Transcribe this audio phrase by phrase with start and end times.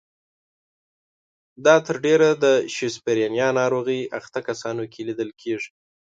[1.65, 5.69] دا تر ډېره د شیزوفرنیا ناروغۍ اخته کسانو کې لیدل کیږي.